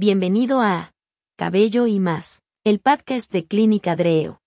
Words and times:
Bienvenido 0.00 0.60
a 0.60 0.92
Cabello 1.36 1.88
y 1.88 1.98
más, 1.98 2.40
el 2.62 2.78
podcast 2.78 3.32
de 3.32 3.48
Clínica 3.48 3.96
Dreo, 3.96 4.40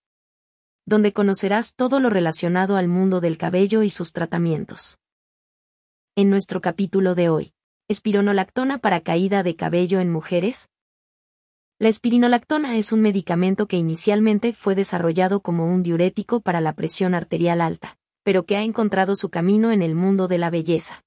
donde 0.86 1.12
conocerás 1.12 1.76
todo 1.76 2.00
lo 2.00 2.10
relacionado 2.10 2.78
al 2.78 2.88
mundo 2.88 3.20
del 3.20 3.38
cabello 3.38 3.84
y 3.84 3.90
sus 3.90 4.14
tratamientos. 4.14 4.98
En 6.16 6.30
nuestro 6.30 6.62
capítulo 6.62 7.16
de 7.16 7.28
hoy, 7.28 7.52
espironolactona 7.90 8.78
para 8.78 9.02
caída 9.02 9.44
de 9.44 9.58
cabello 9.58 10.00
en 10.00 10.10
mujeres. 10.10 10.70
La 11.80 11.90
espironolactona 11.90 12.78
es 12.78 12.94
un 12.94 13.02
medicamento 13.02 13.68
que 13.68 13.76
inicialmente 13.76 14.54
fue 14.54 14.74
desarrollado 14.74 15.42
como 15.42 15.66
un 15.66 15.84
diurético 15.84 16.40
para 16.40 16.62
la 16.62 16.76
presión 16.76 17.14
arterial 17.14 17.60
alta, 17.60 17.98
pero 18.24 18.46
que 18.46 18.56
ha 18.56 18.64
encontrado 18.64 19.18
su 19.18 19.30
camino 19.30 19.74
en 19.74 19.82
el 19.82 19.96
mundo 19.96 20.30
de 20.30 20.38
la 20.38 20.50
belleza. 20.50 21.04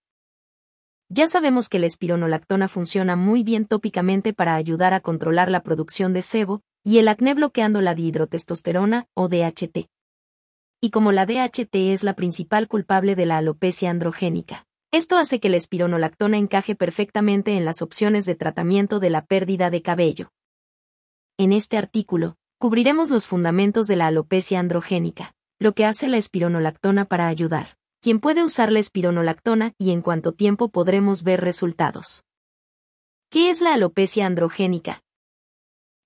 Ya 1.17 1.29
sabemos 1.29 1.69
que 1.69 1.79
la 1.79 1.87
espironolactona 1.87 2.67
funciona 2.67 3.15
muy 3.15 3.45
bien 3.45 3.67
tópicamente 3.67 4.33
para 4.33 4.57
ayudar 4.57 4.95
a 4.95 5.01
controlar 5.01 5.49
la 5.49 5.63
producción 5.63 6.13
de 6.13 6.23
sebo 6.23 6.63
y 6.83 6.99
el 6.99 7.07
acné 7.07 7.35
bloqueando 7.35 7.81
la 7.81 7.95
dihidrotestosterona 7.95 9.07
o 9.15 9.29
DHT. 9.29 9.87
Y 10.81 10.91
como 10.91 11.13
la 11.13 11.25
DHT 11.25 11.73
es 11.93 12.03
la 12.03 12.15
principal 12.15 12.67
culpable 12.67 13.15
de 13.15 13.27
la 13.27 13.39
alopecia 13.39 13.91
androgénica, 13.91 14.67
esto 14.91 15.17
hace 15.17 15.39
que 15.39 15.51
la 15.51 15.57
espironolactona 15.57 16.37
encaje 16.37 16.75
perfectamente 16.75 17.57
en 17.57 17.65
las 17.65 17.81
opciones 17.81 18.27
de 18.27 18.35
tratamiento 18.35 18.99
de 18.99 19.11
la 19.11 19.25
pérdida 19.25 19.71
de 19.71 19.83
cabello. 19.83 20.33
En 21.39 21.53
este 21.53 21.77
artículo, 21.77 22.35
cubriremos 22.59 23.11
los 23.11 23.29
fundamentos 23.29 23.87
de 23.87 23.95
la 23.95 24.09
alopecia 24.09 24.59
androgénica, 24.59 25.33
lo 25.61 25.75
que 25.75 25.85
hace 25.85 26.09
la 26.09 26.17
espironolactona 26.17 27.05
para 27.05 27.29
ayudar 27.29 27.77
quien 28.05 28.21
puede 28.21 28.45
usar 28.45 28.71
la 28.71 28.81
espironolactona 28.81 29.73
y 29.79 29.91
en 29.91 30.03
cuánto 30.03 30.33
tiempo 30.33 30.69
podremos 30.69 31.23
ver 31.23 31.41
resultados. 31.41 32.23
¿Qué 33.31 33.49
es 33.49 33.63
la 33.63 33.73
alopecia 33.73 34.27
androgénica? 34.27 35.01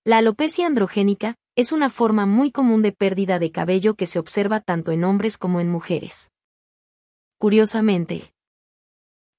La 0.05 0.19
alopecia 0.19 0.69
androgénica 0.69 1.35
es 1.57 1.73
una 1.73 1.91
forma 1.91 2.25
muy 2.25 2.53
común 2.53 2.83
de 2.83 2.93
pérdida 2.93 3.41
de 3.41 3.51
cabello 3.51 3.97
que 3.97 4.07
se 4.07 4.21
observa 4.21 4.61
tanto 4.61 4.93
en 4.93 5.03
hombres 5.03 5.39
como 5.39 5.59
en 5.59 5.71
mujeres. 5.71 6.31
Curiosamente, 7.37 8.33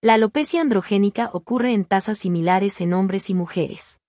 la 0.01 0.15
alopecia 0.15 0.59
androgénica 0.59 1.29
ocurre 1.31 1.71
en 1.71 1.85
tasas 1.85 2.17
similares 2.17 2.81
en 2.81 2.91
hombres 2.91 3.29
y 3.29 3.35
mujeres. 3.35 4.01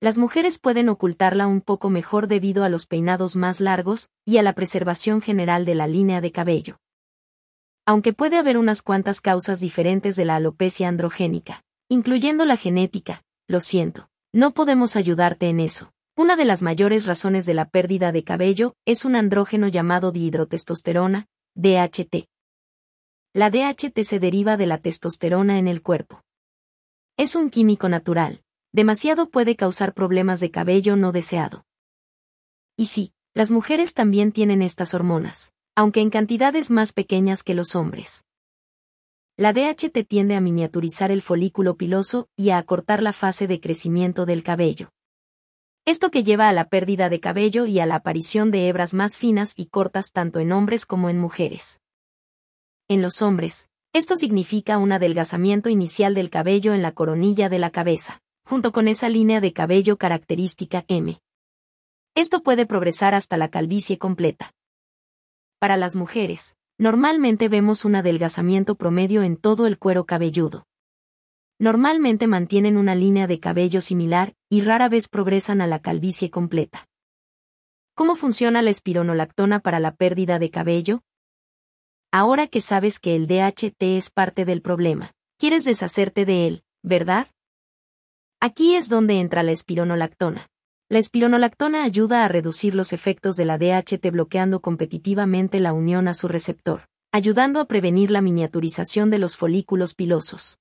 Las 0.00 0.18
mujeres 0.18 0.60
pueden 0.60 0.88
ocultarla 0.88 1.48
un 1.48 1.60
poco 1.60 1.90
mejor 1.90 2.28
debido 2.28 2.62
a 2.62 2.68
los 2.68 2.86
peinados 2.86 3.34
más 3.34 3.58
largos 3.58 4.10
y 4.24 4.36
a 4.36 4.44
la 4.44 4.52
preservación 4.52 5.20
general 5.20 5.64
de 5.64 5.74
la 5.74 5.88
línea 5.88 6.20
de 6.20 6.30
cabello 6.30 6.78
aunque 7.86 8.12
puede 8.12 8.36
haber 8.36 8.58
unas 8.58 8.82
cuantas 8.82 9.20
causas 9.20 9.60
diferentes 9.60 10.16
de 10.16 10.24
la 10.24 10.36
alopecia 10.36 10.88
androgénica, 10.88 11.62
incluyendo 11.88 12.44
la 12.44 12.56
genética, 12.56 13.22
lo 13.46 13.60
siento, 13.60 14.10
no 14.32 14.52
podemos 14.52 14.96
ayudarte 14.96 15.48
en 15.48 15.60
eso. 15.60 15.92
Una 16.16 16.34
de 16.34 16.44
las 16.44 16.62
mayores 16.62 17.06
razones 17.06 17.46
de 17.46 17.54
la 17.54 17.68
pérdida 17.68 18.10
de 18.10 18.24
cabello 18.24 18.74
es 18.86 19.04
un 19.04 19.14
andrógeno 19.14 19.68
llamado 19.68 20.10
dihidrotestosterona, 20.10 21.28
DHT. 21.54 22.26
La 23.32 23.50
DHT 23.50 24.02
se 24.02 24.18
deriva 24.18 24.56
de 24.56 24.66
la 24.66 24.78
testosterona 24.78 25.58
en 25.58 25.68
el 25.68 25.82
cuerpo. 25.82 26.22
Es 27.16 27.36
un 27.36 27.50
químico 27.50 27.88
natural, 27.88 28.42
demasiado 28.72 29.30
puede 29.30 29.54
causar 29.54 29.94
problemas 29.94 30.40
de 30.40 30.50
cabello 30.50 30.96
no 30.96 31.12
deseado. 31.12 31.64
Y 32.76 32.86
sí, 32.86 33.12
las 33.32 33.50
mujeres 33.50 33.94
también 33.94 34.32
tienen 34.32 34.62
estas 34.62 34.92
hormonas 34.92 35.52
aunque 35.76 36.00
en 36.00 36.08
cantidades 36.10 36.70
más 36.70 36.92
pequeñas 36.92 37.42
que 37.42 37.54
los 37.54 37.76
hombres. 37.76 38.24
La 39.36 39.52
DHT 39.52 40.08
tiende 40.08 40.34
a 40.34 40.40
miniaturizar 40.40 41.10
el 41.10 41.20
folículo 41.20 41.76
piloso 41.76 42.28
y 42.34 42.48
a 42.48 42.56
acortar 42.56 43.02
la 43.02 43.12
fase 43.12 43.46
de 43.46 43.60
crecimiento 43.60 44.24
del 44.24 44.42
cabello. 44.42 44.90
Esto 45.84 46.10
que 46.10 46.24
lleva 46.24 46.48
a 46.48 46.54
la 46.54 46.68
pérdida 46.68 47.10
de 47.10 47.20
cabello 47.20 47.66
y 47.66 47.78
a 47.78 47.86
la 47.86 47.96
aparición 47.96 48.50
de 48.50 48.66
hebras 48.66 48.94
más 48.94 49.18
finas 49.18 49.52
y 49.54 49.66
cortas 49.66 50.12
tanto 50.12 50.40
en 50.40 50.52
hombres 50.52 50.86
como 50.86 51.10
en 51.10 51.18
mujeres. 51.18 51.82
En 52.88 53.02
los 53.02 53.20
hombres, 53.20 53.68
esto 53.92 54.16
significa 54.16 54.78
un 54.78 54.92
adelgazamiento 54.92 55.68
inicial 55.68 56.14
del 56.14 56.30
cabello 56.30 56.72
en 56.72 56.80
la 56.80 56.92
coronilla 56.92 57.50
de 57.50 57.58
la 57.58 57.68
cabeza, 57.68 58.22
junto 58.46 58.72
con 58.72 58.88
esa 58.88 59.10
línea 59.10 59.42
de 59.42 59.52
cabello 59.52 59.98
característica 59.98 60.86
M. 60.88 61.20
Esto 62.14 62.42
puede 62.42 62.64
progresar 62.64 63.14
hasta 63.14 63.36
la 63.36 63.50
calvicie 63.50 63.98
completa. 63.98 64.55
Para 65.58 65.78
las 65.78 65.96
mujeres, 65.96 66.54
normalmente 66.78 67.48
vemos 67.48 67.86
un 67.86 67.94
adelgazamiento 67.94 68.74
promedio 68.74 69.22
en 69.22 69.38
todo 69.38 69.66
el 69.66 69.78
cuero 69.78 70.04
cabelludo. 70.04 70.66
Normalmente 71.58 72.26
mantienen 72.26 72.76
una 72.76 72.94
línea 72.94 73.26
de 73.26 73.40
cabello 73.40 73.80
similar 73.80 74.34
y 74.50 74.60
rara 74.60 74.90
vez 74.90 75.08
progresan 75.08 75.62
a 75.62 75.66
la 75.66 75.80
calvicie 75.80 76.30
completa. 76.30 76.86
¿Cómo 77.94 78.16
funciona 78.16 78.60
la 78.60 78.68
espironolactona 78.68 79.60
para 79.60 79.80
la 79.80 79.94
pérdida 79.94 80.38
de 80.38 80.50
cabello? 80.50 81.00
Ahora 82.12 82.46
que 82.46 82.60
sabes 82.60 83.00
que 83.00 83.16
el 83.16 83.26
DHT 83.26 83.82
es 83.96 84.10
parte 84.10 84.44
del 84.44 84.60
problema, 84.60 85.12
quieres 85.38 85.64
deshacerte 85.64 86.26
de 86.26 86.46
él, 86.46 86.64
¿verdad? 86.82 87.28
Aquí 88.40 88.74
es 88.74 88.90
donde 88.90 89.20
entra 89.20 89.42
la 89.42 89.52
espironolactona. 89.52 90.50
La 90.88 91.00
espironolactona 91.00 91.82
ayuda 91.82 92.24
a 92.24 92.28
reducir 92.28 92.76
los 92.76 92.92
efectos 92.92 93.34
de 93.34 93.44
la 93.44 93.58
DHT 93.58 94.08
bloqueando 94.12 94.60
competitivamente 94.60 95.58
la 95.58 95.72
unión 95.72 96.06
a 96.06 96.14
su 96.14 96.28
receptor, 96.28 96.82
ayudando 97.10 97.58
a 97.58 97.64
prevenir 97.64 98.12
la 98.12 98.20
miniaturización 98.20 99.10
de 99.10 99.18
los 99.18 99.36
folículos 99.36 99.96
pilosos. 99.96 100.60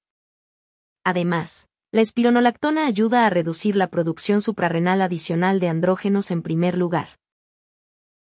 Además, 1.04 1.68
la 1.92 2.02
espironolactona 2.02 2.88
ayuda 2.88 3.28
a 3.28 3.30
reducir 3.30 3.76
la 3.76 3.92
producción 3.92 4.42
suprarrenal 4.42 5.04
adicional 5.04 5.60
de 5.60 5.68
andrógenos 5.68 6.32
en 6.32 6.42
primer 6.42 6.76
lugar. 6.76 7.20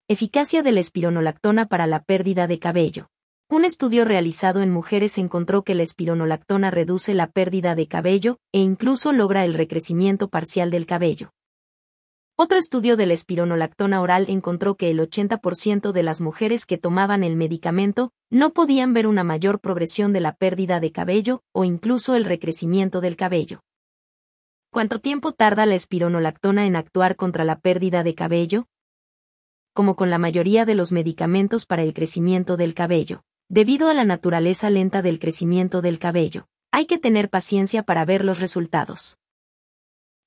Eficacia 0.08 0.64
de 0.64 0.72
la 0.72 0.80
espironolactona 0.80 1.66
para 1.66 1.86
la 1.86 2.02
pérdida 2.02 2.48
de 2.48 2.58
cabello. 2.58 3.06
Un 3.48 3.64
estudio 3.64 4.04
realizado 4.04 4.60
en 4.60 4.72
mujeres 4.72 5.18
encontró 5.18 5.62
que 5.62 5.76
la 5.76 5.84
espironolactona 5.84 6.72
reduce 6.72 7.14
la 7.14 7.28
pérdida 7.28 7.76
de 7.76 7.86
cabello 7.86 8.38
e 8.50 8.58
incluso 8.58 9.12
logra 9.12 9.44
el 9.44 9.54
recrecimiento 9.54 10.26
parcial 10.26 10.72
del 10.72 10.84
cabello. 10.86 11.30
Otro 12.36 12.58
estudio 12.58 12.96
de 12.96 13.06
la 13.06 13.12
espironolactona 13.12 14.00
oral 14.00 14.24
encontró 14.28 14.76
que 14.76 14.90
el 14.90 15.00
80% 15.00 15.92
de 15.92 16.02
las 16.02 16.20
mujeres 16.20 16.64
que 16.64 16.78
tomaban 16.78 17.24
el 17.24 17.36
medicamento 17.36 18.10
no 18.30 18.54
podían 18.54 18.94
ver 18.94 19.06
una 19.06 19.22
mayor 19.22 19.60
progresión 19.60 20.14
de 20.14 20.20
la 20.20 20.34
pérdida 20.34 20.80
de 20.80 20.92
cabello 20.92 21.42
o 21.52 21.64
incluso 21.64 22.14
el 22.14 22.24
recrecimiento 22.24 23.02
del 23.02 23.16
cabello. 23.16 23.60
¿Cuánto 24.70 24.98
tiempo 24.98 25.32
tarda 25.32 25.66
la 25.66 25.74
espironolactona 25.74 26.66
en 26.66 26.76
actuar 26.76 27.16
contra 27.16 27.44
la 27.44 27.60
pérdida 27.60 28.02
de 28.02 28.14
cabello? 28.14 28.66
Como 29.74 29.96
con 29.96 30.08
la 30.08 30.16
mayoría 30.16 30.64
de 30.64 30.74
los 30.74 30.90
medicamentos 30.90 31.66
para 31.66 31.82
el 31.82 31.92
crecimiento 31.92 32.56
del 32.56 32.72
cabello, 32.72 33.22
debido 33.50 33.90
a 33.90 33.94
la 33.94 34.04
naturaleza 34.04 34.70
lenta 34.70 35.02
del 35.02 35.18
crecimiento 35.18 35.82
del 35.82 35.98
cabello, 35.98 36.46
hay 36.70 36.86
que 36.86 36.98
tener 36.98 37.28
paciencia 37.28 37.82
para 37.82 38.06
ver 38.06 38.24
los 38.24 38.40
resultados. 38.40 39.18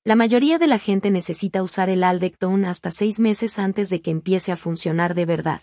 La 0.06 0.14
mayoría 0.14 0.58
de 0.60 0.68
la 0.68 0.78
gente 0.78 1.10
necesita 1.10 1.64
usar 1.64 1.88
el 1.88 2.04
Aldectone 2.04 2.68
hasta 2.68 2.92
seis 2.92 3.18
meses 3.18 3.58
antes 3.58 3.90
de 3.90 4.02
que 4.02 4.12
empiece 4.12 4.52
a 4.52 4.56
funcionar 4.56 5.16
de 5.16 5.26
verdad. 5.26 5.62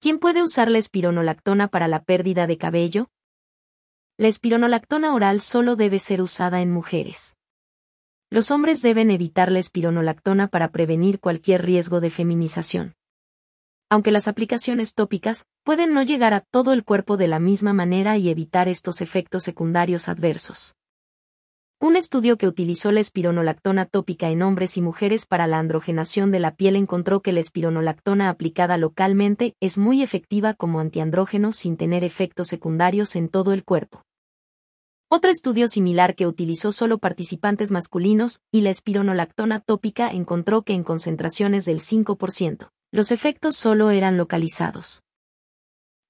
¿Quién 0.00 0.18
puede 0.18 0.42
usar 0.42 0.68
la 0.68 0.78
espironolactona 0.78 1.68
para 1.68 1.86
la 1.86 2.02
pérdida 2.02 2.48
de 2.48 2.58
cabello? 2.58 3.08
La 4.18 4.26
espironolactona 4.26 5.14
oral 5.14 5.40
solo 5.40 5.76
debe 5.76 6.00
ser 6.00 6.22
usada 6.22 6.60
en 6.60 6.72
mujeres. 6.72 7.36
Los 8.30 8.50
hombres 8.50 8.82
deben 8.82 9.12
evitar 9.12 9.52
la 9.52 9.60
espironolactona 9.60 10.48
para 10.48 10.72
prevenir 10.72 11.20
cualquier 11.20 11.64
riesgo 11.64 12.00
de 12.00 12.10
feminización. 12.10 12.96
Aunque 13.88 14.10
las 14.10 14.26
aplicaciones 14.26 14.94
tópicas 14.94 15.46
pueden 15.62 15.94
no 15.94 16.02
llegar 16.02 16.34
a 16.34 16.40
todo 16.40 16.72
el 16.72 16.82
cuerpo 16.82 17.16
de 17.16 17.28
la 17.28 17.38
misma 17.38 17.74
manera 17.74 18.18
y 18.18 18.28
evitar 18.28 18.66
estos 18.66 19.00
efectos 19.00 19.44
secundarios 19.44 20.08
adversos. 20.08 20.74
Un 21.82 21.96
estudio 21.96 22.36
que 22.36 22.46
utilizó 22.46 22.92
la 22.92 23.00
espironolactona 23.00 23.86
tópica 23.86 24.28
en 24.28 24.42
hombres 24.42 24.76
y 24.76 24.82
mujeres 24.82 25.24
para 25.24 25.46
la 25.46 25.58
androgenación 25.58 26.30
de 26.30 26.38
la 26.38 26.54
piel 26.54 26.76
encontró 26.76 27.22
que 27.22 27.32
la 27.32 27.40
espironolactona 27.40 28.28
aplicada 28.28 28.76
localmente 28.76 29.56
es 29.60 29.78
muy 29.78 30.02
efectiva 30.02 30.52
como 30.52 30.80
antiandrógeno 30.80 31.54
sin 31.54 31.78
tener 31.78 32.04
efectos 32.04 32.48
secundarios 32.48 33.16
en 33.16 33.30
todo 33.30 33.54
el 33.54 33.64
cuerpo. 33.64 34.04
Otro 35.08 35.30
estudio 35.30 35.68
similar 35.68 36.14
que 36.14 36.26
utilizó 36.26 36.70
solo 36.70 36.98
participantes 36.98 37.70
masculinos 37.70 38.42
y 38.52 38.60
la 38.60 38.68
espironolactona 38.68 39.60
tópica 39.60 40.10
encontró 40.10 40.60
que 40.60 40.74
en 40.74 40.84
concentraciones 40.84 41.64
del 41.64 41.80
5%, 41.80 42.68
los 42.92 43.10
efectos 43.10 43.56
solo 43.56 43.90
eran 43.90 44.18
localizados 44.18 45.02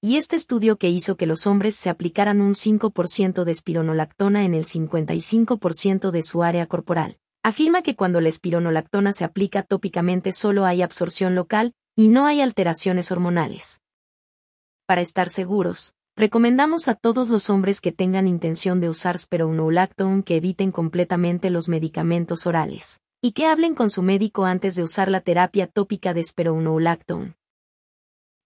y 0.01 0.17
este 0.17 0.35
estudio 0.35 0.77
que 0.77 0.89
hizo 0.89 1.15
que 1.15 1.27
los 1.27 1.45
hombres 1.45 1.75
se 1.75 1.91
aplicaran 1.91 2.41
un 2.41 2.53
5% 2.53 3.43
de 3.43 3.51
espironolactona 3.51 4.43
en 4.43 4.55
el 4.55 4.65
55% 4.65 6.09
de 6.09 6.23
su 6.23 6.41
área 6.41 6.65
corporal, 6.65 7.19
afirma 7.43 7.83
que 7.83 7.95
cuando 7.95 8.19
la 8.19 8.29
espironolactona 8.29 9.13
se 9.13 9.23
aplica 9.23 9.61
tópicamente 9.61 10.31
solo 10.31 10.65
hay 10.65 10.81
absorción 10.81 11.35
local 11.35 11.73
y 11.95 12.07
no 12.07 12.25
hay 12.25 12.41
alteraciones 12.41 13.11
hormonales. 13.11 13.81
Para 14.87 15.01
estar 15.01 15.29
seguros, 15.29 15.93
Recomendamos 16.17 16.89
a 16.89 16.95
todos 16.95 17.29
los 17.29 17.49
hombres 17.49 17.79
que 17.79 17.93
tengan 17.93 18.27
intención 18.27 18.81
de 18.81 18.89
usar 18.89 19.17
spironolactone 19.17 20.23
que 20.23 20.35
eviten 20.35 20.71
completamente 20.71 21.49
los 21.49 21.69
medicamentos 21.69 22.45
orales 22.45 22.99
y 23.21 23.31
que 23.31 23.45
hablen 23.45 23.75
con 23.75 23.89
su 23.89 24.01
médico 24.01 24.45
antes 24.45 24.75
de 24.75 24.83
usar 24.83 25.09
la 25.09 25.21
terapia 25.21 25.67
tópica 25.67 26.13
de 26.13 26.23
spironolactone. 26.23 27.35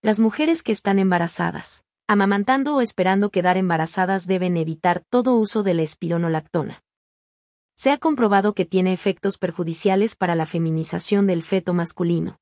Las 0.06 0.19
mujeres 0.19 0.62
que 0.62 0.72
están 0.72 1.00
embarazadas, 1.00 1.84
amamantando 2.07 2.75
o 2.75 2.81
esperando 2.81 3.31
quedar 3.31 3.57
embarazadas 3.57 4.28
deben 4.28 4.56
evitar 4.56 5.04
todo 5.10 5.34
uso 5.34 5.63
de 5.63 5.74
la 5.74 5.81
espironolactona. 5.81 6.84
Se 7.75 7.90
ha 7.90 7.98
comprobado 7.98 8.54
que 8.54 8.66
tiene 8.66 8.94
efectos 8.94 9.40
perjudiciales 9.40 10.16
para 10.16 10.36
la 10.36 10.46
feminización 10.46 11.25
del 11.25 11.42
feto 11.42 11.74
masculino. 11.74 12.38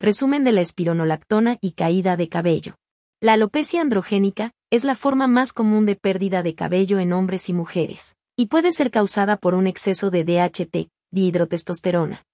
Resumen 0.00 0.42
de 0.42 0.50
la 0.50 0.62
espironolactona 0.62 1.58
y 1.60 1.74
caída 1.74 2.16
de 2.16 2.28
cabello. 2.28 2.74
La 3.20 3.34
alopecia 3.34 3.80
androgénica 3.80 4.50
es 4.72 4.82
la 4.82 4.96
forma 4.96 5.28
más 5.28 5.52
común 5.52 5.86
de 5.86 5.94
pérdida 5.94 6.42
de 6.42 6.56
cabello 6.56 6.98
en 6.98 7.12
hombres 7.12 7.48
y 7.48 7.52
mujeres, 7.52 8.16
y 8.36 8.46
puede 8.46 8.72
ser 8.72 8.90
causada 8.90 9.36
por 9.36 9.54
un 9.54 9.68
exceso 9.68 10.10
de 10.10 10.24
DHT, 10.24 10.90
dihidrotestosterona. 11.12 12.24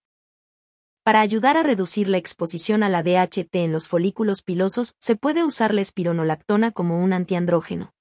Para 1.04 1.20
ayudar 1.20 1.58
a 1.58 1.62
reducir 1.62 2.08
la 2.08 2.16
exposición 2.16 2.82
a 2.82 2.88
la 2.88 3.02
DHT 3.02 3.54
en 3.56 3.72
los 3.72 3.88
folículos 3.88 4.40
pilosos, 4.40 4.94
se 5.00 5.16
puede 5.16 5.44
usar 5.44 5.74
la 5.74 5.82
espironolactona 5.82 6.72
como 6.72 6.98
un 6.98 7.12
antiandrógeno. 7.12 7.92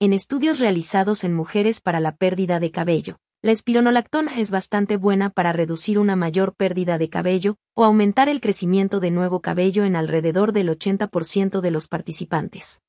En 0.00 0.12
estudios 0.12 0.58
realizados 0.58 1.22
en 1.22 1.32
mujeres 1.32 1.80
para 1.80 2.00
la 2.00 2.16
pérdida 2.16 2.58
de 2.58 2.72
cabello, 2.72 3.18
la 3.40 3.52
espironolactona 3.52 4.40
es 4.40 4.50
bastante 4.50 4.96
buena 4.96 5.30
para 5.30 5.52
reducir 5.52 6.00
una 6.00 6.16
mayor 6.16 6.56
pérdida 6.56 6.98
de 6.98 7.08
cabello 7.08 7.54
o 7.76 7.84
aumentar 7.84 8.28
el 8.28 8.40
crecimiento 8.40 8.98
de 8.98 9.12
nuevo 9.12 9.40
cabello 9.40 9.84
en 9.84 9.94
alrededor 9.94 10.52
del 10.52 10.70
80% 10.70 11.60
de 11.60 11.70
los 11.70 11.86
participantes. 11.86 12.80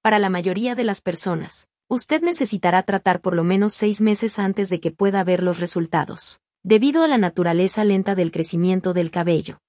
Para 0.00 0.18
la 0.18 0.30
mayoría 0.30 0.74
de 0.74 0.84
las 0.84 1.02
personas, 1.02 1.68
usted 1.86 2.22
necesitará 2.22 2.82
tratar 2.82 3.20
por 3.20 3.34
lo 3.36 3.44
menos 3.44 3.74
seis 3.74 4.00
meses 4.00 4.38
antes 4.38 4.70
de 4.70 4.80
que 4.80 4.90
pueda 4.90 5.22
ver 5.22 5.42
los 5.42 5.60
resultados, 5.60 6.40
debido 6.66 7.04
a 7.04 7.06
la 7.06 7.16
naturaleza 7.16 7.84
lenta 7.84 8.16
del 8.16 8.32
crecimiento 8.32 8.92
del 8.92 9.12
cabello. 9.12 9.60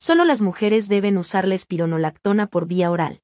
Solo 0.00 0.24
las 0.24 0.40
mujeres 0.40 0.88
deben 0.88 1.18
usar 1.18 1.46
la 1.46 1.54
espironolactona 1.54 2.46
por 2.46 2.66
vía 2.66 2.90
oral. 2.90 3.20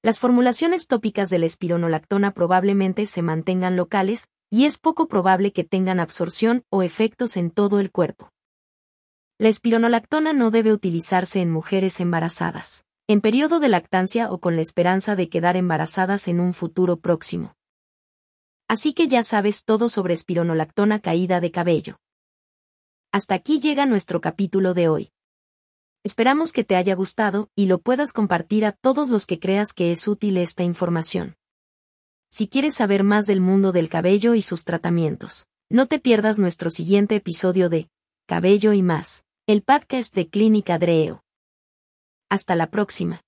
Las 0.00 0.20
formulaciones 0.20 0.86
tópicas 0.86 1.28
de 1.28 1.40
la 1.40 1.46
espironolactona 1.46 2.30
probablemente 2.30 3.06
se 3.06 3.20
mantengan 3.20 3.74
locales, 3.74 4.28
y 4.48 4.66
es 4.66 4.78
poco 4.78 5.08
probable 5.08 5.52
que 5.52 5.64
tengan 5.64 5.98
absorción 5.98 6.62
o 6.70 6.84
efectos 6.84 7.36
en 7.36 7.50
todo 7.50 7.80
el 7.80 7.90
cuerpo. 7.90 8.30
La 9.36 9.48
espironolactona 9.48 10.32
no 10.32 10.52
debe 10.52 10.72
utilizarse 10.72 11.40
en 11.40 11.50
mujeres 11.50 11.98
embarazadas, 11.98 12.84
en 13.08 13.20
periodo 13.20 13.58
de 13.58 13.70
lactancia 13.70 14.30
o 14.30 14.38
con 14.38 14.54
la 14.54 14.62
esperanza 14.62 15.16
de 15.16 15.28
quedar 15.28 15.56
embarazadas 15.56 16.28
en 16.28 16.38
un 16.38 16.52
futuro 16.52 16.98
próximo. 16.98 17.55
Así 18.76 18.92
que 18.92 19.08
ya 19.08 19.22
sabes 19.22 19.64
todo 19.64 19.88
sobre 19.88 20.12
espironolactona 20.12 21.00
caída 21.00 21.40
de 21.40 21.50
cabello. 21.50 21.96
Hasta 23.10 23.34
aquí 23.34 23.58
llega 23.58 23.86
nuestro 23.86 24.20
capítulo 24.20 24.74
de 24.74 24.90
hoy. 24.90 25.12
Esperamos 26.04 26.52
que 26.52 26.62
te 26.62 26.76
haya 26.76 26.94
gustado 26.94 27.48
y 27.56 27.68
lo 27.68 27.78
puedas 27.78 28.12
compartir 28.12 28.66
a 28.66 28.72
todos 28.72 29.08
los 29.08 29.24
que 29.24 29.40
creas 29.40 29.72
que 29.72 29.92
es 29.92 30.06
útil 30.06 30.36
esta 30.36 30.62
información. 30.62 31.36
Si 32.30 32.48
quieres 32.48 32.74
saber 32.74 33.02
más 33.02 33.24
del 33.24 33.40
mundo 33.40 33.72
del 33.72 33.88
cabello 33.88 34.34
y 34.34 34.42
sus 34.42 34.64
tratamientos, 34.64 35.46
no 35.70 35.86
te 35.86 35.98
pierdas 35.98 36.38
nuestro 36.38 36.68
siguiente 36.68 37.16
episodio 37.16 37.70
de 37.70 37.88
Cabello 38.26 38.74
y 38.74 38.82
más, 38.82 39.24
el 39.46 39.62
podcast 39.62 40.14
de 40.14 40.28
Clínica 40.28 40.78
Dreo. 40.78 41.24
Hasta 42.28 42.54
la 42.54 42.70
próxima. 42.70 43.25